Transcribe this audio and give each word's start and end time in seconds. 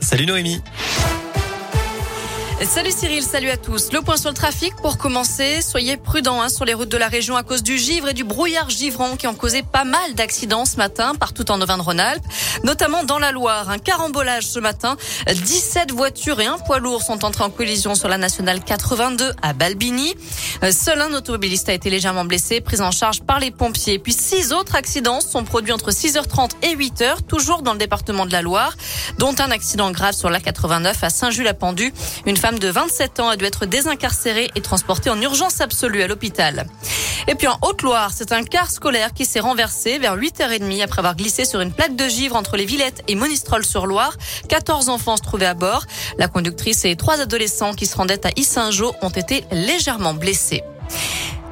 Salut 0.00 0.26
Noémie. 0.26 0.60
Salut 2.62 2.92
Cyril, 2.92 3.22
salut 3.22 3.50
à 3.50 3.56
tous. 3.56 3.92
Le 3.92 4.00
point 4.00 4.16
sur 4.16 4.30
le 4.30 4.34
trafic 4.34 4.74
pour 4.76 4.96
commencer. 4.96 5.60
Soyez 5.60 5.96
prudents 5.96 6.40
hein, 6.40 6.48
sur 6.48 6.64
les 6.64 6.72
routes 6.72 6.88
de 6.88 6.96
la 6.96 7.08
région 7.08 7.36
à 7.36 7.42
cause 7.42 7.62
du 7.62 7.76
givre 7.76 8.08
et 8.08 8.14
du 8.14 8.24
brouillard 8.24 8.70
givrant 8.70 9.16
qui 9.16 9.26
ont 9.26 9.34
causé 9.34 9.62
pas 9.62 9.84
mal 9.84 10.14
d'accidents 10.14 10.64
ce 10.64 10.76
matin 10.76 11.14
partout 11.14 11.50
en 11.50 11.60
Auvergne-Rhône-Alpes, 11.60 12.24
notamment 12.62 13.04
dans 13.04 13.18
la 13.18 13.32
Loire. 13.32 13.68
Un 13.70 13.78
carambolage 13.78 14.46
ce 14.46 14.60
matin. 14.60 14.96
17 15.26 15.90
voitures 15.90 16.40
et 16.40 16.46
un 16.46 16.56
poids 16.58 16.78
lourd 16.78 17.02
sont 17.02 17.24
entrés 17.24 17.42
en 17.44 17.50
collision 17.50 17.94
sur 17.96 18.08
la 18.08 18.18
nationale 18.18 18.62
82 18.64 19.32
à 19.42 19.52
Balbini. 19.52 20.14
Seul 20.70 21.02
un 21.02 21.12
automobiliste 21.12 21.68
a 21.68 21.74
été 21.74 21.90
légèrement 21.90 22.24
blessé, 22.24 22.60
pris 22.60 22.80
en 22.80 22.92
charge 22.92 23.20
par 23.22 23.40
les 23.40 23.50
pompiers. 23.50 23.98
Puis 23.98 24.12
six 24.12 24.52
autres 24.52 24.76
accidents 24.76 25.20
sont 25.20 25.44
produits 25.44 25.72
entre 25.72 25.90
6h30 25.90 26.50
et 26.62 26.74
8h, 26.76 27.24
toujours 27.26 27.62
dans 27.62 27.72
le 27.72 27.78
département 27.78 28.26
de 28.26 28.32
la 28.32 28.42
Loire, 28.42 28.74
dont 29.18 29.34
un 29.38 29.50
accident 29.50 29.90
grave 29.90 30.14
sur 30.14 30.30
la 30.30 30.40
89 30.40 31.02
à 31.02 31.10
Saint-Just-la-Pendue. 31.10 31.92
Une 32.26 32.36
femme 32.44 32.58
de 32.58 32.68
27 32.68 33.20
ans 33.20 33.30
a 33.30 33.36
dû 33.36 33.46
être 33.46 33.64
désincarcérée 33.64 34.50
et 34.54 34.60
transportée 34.60 35.08
en 35.08 35.18
urgence 35.18 35.62
absolue 35.62 36.02
à 36.02 36.06
l'hôpital. 36.06 36.66
Et 37.26 37.36
puis 37.36 37.46
en 37.46 37.56
Haute-Loire, 37.62 38.10
c'est 38.14 38.32
un 38.32 38.42
car 38.42 38.70
scolaire 38.70 39.14
qui 39.14 39.24
s'est 39.24 39.40
renversé 39.40 39.98
vers 39.98 40.14
8h30 40.14 40.82
après 40.82 40.98
avoir 40.98 41.16
glissé 41.16 41.46
sur 41.46 41.62
une 41.62 41.72
plaque 41.72 41.96
de 41.96 42.06
givre 42.06 42.36
entre 42.36 42.58
les 42.58 42.66
Villettes 42.66 43.02
et 43.08 43.14
Monistrol-sur-Loire. 43.14 44.18
14 44.50 44.90
enfants 44.90 45.16
se 45.16 45.22
trouvaient 45.22 45.46
à 45.46 45.54
bord. 45.54 45.86
La 46.18 46.28
conductrice 46.28 46.84
et 46.84 46.96
trois 46.96 47.18
adolescents 47.18 47.72
qui 47.72 47.86
se 47.86 47.96
rendaient 47.96 48.26
à 48.26 48.30
Issingeau 48.36 48.94
ont 49.00 49.08
été 49.08 49.46
légèrement 49.50 50.12
blessés. 50.12 50.62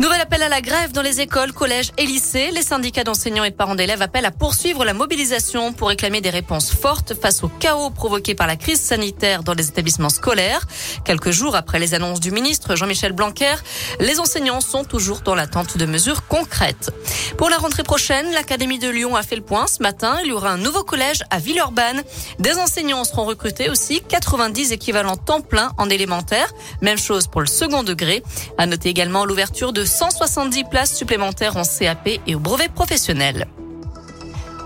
Nouvel 0.00 0.22
appel 0.22 0.42
à 0.42 0.48
la 0.48 0.62
grève 0.62 0.92
dans 0.92 1.02
les 1.02 1.20
écoles, 1.20 1.52
collèges 1.52 1.92
et 1.98 2.06
lycées. 2.06 2.50
Les 2.52 2.62
syndicats 2.62 3.04
d'enseignants 3.04 3.44
et 3.44 3.50
parents 3.50 3.74
d'élèves 3.74 4.00
appellent 4.00 4.24
à 4.24 4.30
poursuivre 4.30 4.82
la 4.82 4.94
mobilisation 4.94 5.74
pour 5.74 5.88
réclamer 5.88 6.22
des 6.22 6.30
réponses 6.30 6.72
fortes 6.72 7.12
face 7.12 7.44
au 7.44 7.48
chaos 7.48 7.90
provoqué 7.90 8.34
par 8.34 8.46
la 8.46 8.56
crise 8.56 8.80
sanitaire 8.80 9.42
dans 9.42 9.52
les 9.52 9.68
établissements 9.68 10.08
scolaires. 10.08 10.66
Quelques 11.04 11.32
jours 11.32 11.54
après 11.54 11.78
les 11.78 11.92
annonces 11.92 12.18
du 12.18 12.30
ministre 12.30 12.76
Jean-Michel 12.76 13.12
Blanquer, 13.12 13.56
les 13.98 14.18
enseignants 14.20 14.62
sont 14.62 14.84
toujours 14.84 15.20
dans 15.20 15.34
l'attente 15.34 15.76
de 15.76 15.84
mesures 15.84 16.26
concrètes. 16.26 16.90
Pour 17.36 17.48
la 17.48 17.58
rentrée 17.58 17.82
prochaine, 17.82 18.30
l'Académie 18.32 18.78
de 18.78 18.88
Lyon 18.88 19.16
a 19.16 19.22
fait 19.22 19.36
le 19.36 19.42
point 19.42 19.66
ce 19.66 19.82
matin. 19.82 20.18
Il 20.22 20.28
y 20.28 20.32
aura 20.32 20.50
un 20.50 20.58
nouveau 20.58 20.82
collège 20.82 21.22
à 21.30 21.38
Villeurbanne. 21.38 22.02
Des 22.38 22.58
enseignants 22.58 23.04
seront 23.04 23.24
recrutés 23.24 23.70
aussi, 23.70 24.02
90 24.08 24.72
équivalents 24.72 25.16
temps 25.16 25.40
plein 25.40 25.72
en 25.78 25.88
élémentaire. 25.88 26.52
Même 26.82 26.98
chose 26.98 27.26
pour 27.26 27.40
le 27.40 27.46
second 27.46 27.82
degré. 27.82 28.22
À 28.58 28.66
noter 28.66 28.88
également 28.88 29.24
l'ouverture 29.24 29.72
de 29.72 29.84
170 29.84 30.64
places 30.64 30.94
supplémentaires 30.94 31.56
en 31.56 31.62
CAP 31.62 32.08
et 32.26 32.34
au 32.34 32.40
brevet 32.40 32.68
professionnel. 32.68 33.46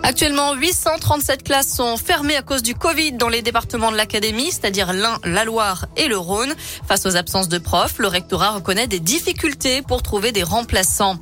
Actuellement, 0.06 0.52
837 0.52 1.44
classes 1.44 1.68
sont 1.68 1.96
fermées 1.96 2.36
à 2.36 2.42
cause 2.42 2.62
du 2.62 2.74
Covid 2.74 3.12
dans 3.12 3.30
les 3.30 3.40
départements 3.40 3.90
de 3.90 3.96
l'académie, 3.96 4.52
c'est-à-dire 4.52 4.92
l'Ain, 4.92 5.18
la 5.24 5.46
Loire 5.46 5.86
et 5.96 6.08
le 6.08 6.18
Rhône. 6.18 6.54
Face 6.86 7.06
aux 7.06 7.16
absences 7.16 7.48
de 7.48 7.56
profs, 7.56 7.96
le 7.96 8.08
rectorat 8.08 8.50
reconnaît 8.50 8.86
des 8.86 9.00
difficultés 9.00 9.80
pour 9.80 10.02
trouver 10.02 10.30
des 10.30 10.42
remplaçants. 10.42 11.16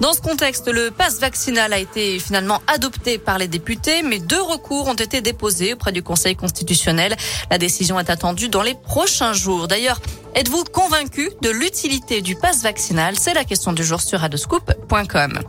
Dans 0.00 0.12
ce 0.12 0.20
contexte, 0.20 0.68
le 0.68 0.90
pass 0.90 1.18
vaccinal 1.20 1.72
a 1.72 1.78
été 1.78 2.18
finalement 2.18 2.60
adopté 2.66 3.18
par 3.18 3.38
les 3.38 3.48
députés, 3.48 4.02
mais 4.02 4.18
deux 4.18 4.42
recours 4.42 4.88
ont 4.88 4.94
été 4.94 5.20
déposés 5.20 5.74
auprès 5.74 5.92
du 5.92 6.02
Conseil 6.02 6.36
constitutionnel. 6.36 7.16
La 7.50 7.58
décision 7.58 7.98
est 7.98 8.10
attendue 8.10 8.48
dans 8.48 8.62
les 8.62 8.74
prochains 8.74 9.32
jours. 9.32 9.68
D'ailleurs, 9.68 10.00
êtes-vous 10.34 10.64
convaincu 10.64 11.30
de 11.42 11.50
l'utilité 11.50 12.20
du 12.20 12.36
pass 12.36 12.62
vaccinal? 12.62 13.16
C'est 13.18 13.34
la 13.34 13.44
question 13.44 13.72
du 13.72 13.84
jour 13.84 14.00
sur 14.00 14.22
adoscoop.com. 14.22 15.40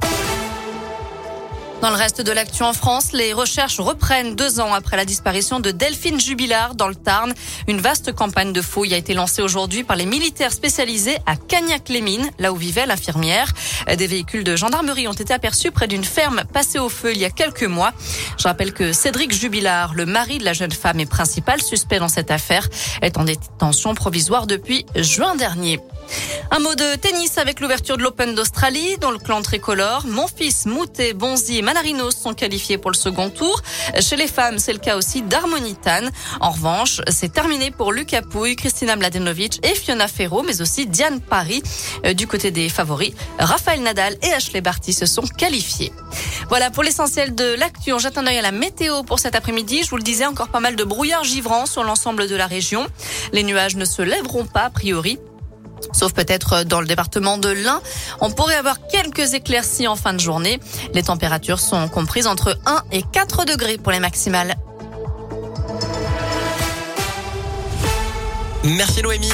Dans 1.88 1.94
le 1.94 2.00
reste 2.00 2.20
de 2.20 2.34
l'actu 2.34 2.64
en 2.64 2.74
France, 2.74 3.14
les 3.14 3.32
recherches 3.32 3.80
reprennent 3.80 4.36
deux 4.36 4.60
ans 4.60 4.74
après 4.74 4.98
la 4.98 5.06
disparition 5.06 5.62
de 5.62 5.72
Delphine 5.72 6.20
Jubilard 6.20 6.76
dans 6.76 6.90
le 6.90 6.96
Tarn. 6.96 7.34
Une 7.70 7.80
vaste 7.80 8.12
campagne 8.12 8.52
de 8.52 8.62
fouilles 8.62 8.94
a 8.94 8.98
été 8.98 9.14
lancée 9.14 9.42
aujourd'hui 9.42 9.86
par 9.86 9.96
les 9.96 10.06
militaires 10.06 10.52
spécialisés 10.52 11.18
à 11.26 11.38
Cagnac-les-Mines, 11.38 12.30
là 12.40 12.52
où 12.52 12.58
vivait 12.58 12.86
l'infirmière. 12.86 13.54
Des 13.98 14.06
véhicules 14.06 14.44
de 14.44 14.58
gendarmerie 14.58 15.08
ont 15.08 15.14
été 15.14 15.34
aperçus 15.34 15.72
près 15.72 15.88
d'une 15.88 16.04
ferme 16.04 16.44
passée 16.52 16.78
au 16.78 16.90
feu 16.90 17.14
il 17.14 17.20
y 17.20 17.26
a 17.26 17.30
quelques 17.30 17.64
mois. 17.64 17.94
Je 18.38 18.50
rappelle 18.50 18.74
que 18.74 18.92
Cédric 18.92 19.32
Jubilard, 19.32 19.94
le 19.94 20.06
mari 20.06 20.40
de 20.40 20.44
la 20.44 20.52
jeune 20.52 20.74
femme 20.74 21.00
et 21.00 21.06
principal 21.06 21.62
suspect 21.62 22.00
dans 22.00 22.10
cette 22.10 22.32
affaire, 22.32 22.68
est 23.02 23.18
en 23.18 23.24
détention 23.24 23.96
provisoire 23.96 24.46
depuis 24.46 24.86
juin 24.94 25.36
dernier. 25.36 25.80
Un 26.52 26.60
mot 26.60 26.76
de 26.76 26.96
tennis 26.96 27.38
avec 27.38 27.60
l'ouverture 27.60 27.98
de 27.98 28.04
l'Open 28.04 28.34
d'Australie 28.34 28.98
dans 29.00 29.12
le 29.12 29.18
clan 29.18 29.42
tricolore. 29.42 30.06
Mon 30.08 30.28
fils, 30.28 30.66
Moutet, 30.66 31.14
Bonzi 31.14 31.62
Manarinos 31.78 32.16
sont 32.16 32.34
qualifiés 32.34 32.80
pour 32.80 32.90
le 32.90 32.98
second 32.98 33.30
tour. 33.30 33.62
Chez 34.00 34.16
les 34.16 34.26
femmes, 34.26 34.58
c'est 34.58 34.74
le 34.74 34.80
cas 34.80 34.98
aussi 34.98 35.22
d'Harmonitan. 35.22 36.08
En 36.40 36.50
revanche, 36.50 37.02
c'est 37.08 37.32
terminé 37.32 37.70
pour 37.70 37.92
Lucas 37.92 38.24
Pouille, 38.24 38.56
Christina 38.56 38.96
Mladenovic 38.96 39.60
et 39.64 39.76
Fiona 39.76 40.08
Ferro, 40.08 40.42
mais 40.42 40.60
aussi 40.60 40.88
Diane 40.88 41.22
Paris. 41.22 41.62
Euh, 42.04 42.14
du 42.14 42.26
côté 42.26 42.50
des 42.50 42.68
favoris, 42.68 43.14
Raphaël 43.38 43.84
Nadal 43.84 44.18
et 44.24 44.34
Ashley 44.34 44.62
Barty 44.62 44.92
se 44.92 45.06
sont 45.06 45.22
qualifiés. 45.22 45.94
Voilà 46.50 46.72
pour 46.72 46.82
l'essentiel 46.82 47.36
de 47.36 47.54
l'actu. 47.54 47.94
On 47.94 48.00
jette 48.00 48.18
un 48.18 48.26
œil 48.26 48.40
à 48.40 48.42
la 48.42 48.52
météo 48.52 49.04
pour 49.04 49.20
cet 49.20 49.36
après-midi. 49.36 49.84
Je 49.84 49.92
vous 49.92 49.98
le 49.98 50.04
disais, 50.04 50.26
encore 50.26 50.50
pas 50.50 50.60
mal 50.60 50.76
de 50.76 50.84
brouillard 50.84 51.24
givrant 51.24 51.68
sur 51.68 51.84
l'ensemble 51.84 52.28
de 52.28 52.36
la 52.36 52.48
région. 52.48 52.88
Les 53.34 53.44
nuages 53.44 53.76
ne 53.76 53.86
se 53.86 54.02
lèveront 54.02 54.48
pas 54.48 54.64
a 54.64 54.70
priori. 54.72 55.20
Sauf 55.92 56.14
peut-être 56.14 56.64
dans 56.64 56.82
le 56.82 56.88
département 56.88 57.38
de 57.38 57.50
l'Ain. 57.50 57.82
On 58.22 58.32
pourrait 58.32 58.56
avoir 58.56 58.78
quelques 58.88 59.34
éclaircies 59.34 59.88
en 59.88 59.96
fin 59.96 60.14
de 60.14 60.20
journée. 60.20 60.60
Les 60.94 61.04
températures 61.04 61.60
sont 61.60 61.88
comprises 61.88 62.28
entre 62.28 62.58
1 62.66 62.84
et 62.92 63.04
4 63.04 63.46
degrés 63.46 63.78
pour 63.78 63.92
les 63.92 64.00
maximales. 64.00 64.56
Merci 68.64 69.02
Noémie. 69.02 69.32